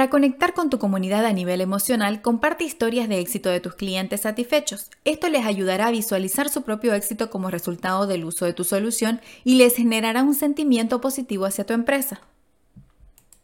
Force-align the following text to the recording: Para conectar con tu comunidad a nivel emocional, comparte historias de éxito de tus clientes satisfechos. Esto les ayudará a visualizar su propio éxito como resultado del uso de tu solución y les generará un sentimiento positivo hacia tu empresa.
Para 0.00 0.08
conectar 0.08 0.54
con 0.54 0.70
tu 0.70 0.78
comunidad 0.78 1.26
a 1.26 1.32
nivel 1.34 1.60
emocional, 1.60 2.22
comparte 2.22 2.64
historias 2.64 3.06
de 3.06 3.20
éxito 3.20 3.50
de 3.50 3.60
tus 3.60 3.74
clientes 3.74 4.22
satisfechos. 4.22 4.88
Esto 5.04 5.28
les 5.28 5.44
ayudará 5.44 5.88
a 5.88 5.90
visualizar 5.90 6.48
su 6.48 6.62
propio 6.62 6.94
éxito 6.94 7.28
como 7.28 7.50
resultado 7.50 8.06
del 8.06 8.24
uso 8.24 8.46
de 8.46 8.54
tu 8.54 8.64
solución 8.64 9.20
y 9.44 9.56
les 9.56 9.76
generará 9.76 10.22
un 10.22 10.34
sentimiento 10.34 11.02
positivo 11.02 11.44
hacia 11.44 11.66
tu 11.66 11.74
empresa. 11.74 12.22